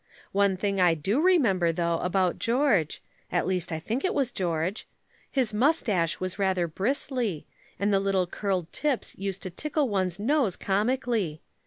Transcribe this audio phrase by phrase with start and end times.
[0.31, 4.87] One thing I do remember though, about George at least, I think it was George.
[5.29, 7.45] His moustache was rather bristly,
[7.79, 11.43] and the little curled tips used to tickle one's nose comically.